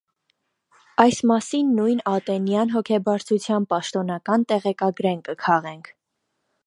Այս 1.03 1.19
մասին 1.31 1.67
նոյն 1.81 2.01
ատենուան 2.11 2.73
հոգեբարձութեան 2.77 3.67
պաշտօնական 3.75 4.47
տեղեկագրէն 4.53 5.23
կը 5.29 5.37
քաղենք։ 5.47 5.93